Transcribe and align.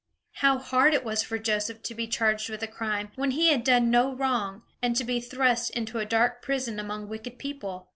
How 0.37 0.57
hard 0.57 0.95
it 0.95 1.03
was 1.03 1.21
for 1.21 1.37
Joseph 1.37 1.83
to 1.83 1.93
be 1.93 2.07
charged 2.07 2.49
with 2.49 2.63
a 2.63 2.67
crime, 2.67 3.11
when 3.15 3.29
he 3.29 3.49
had 3.49 3.63
done 3.63 3.91
no 3.91 4.11
wrong, 4.15 4.63
and 4.81 4.95
to 4.95 5.03
be 5.03 5.21
thrust 5.21 5.69
into 5.77 5.99
a 5.99 6.07
dark 6.07 6.41
prison 6.41 6.79
among 6.79 7.07
wicked 7.07 7.37
people! 7.37 7.87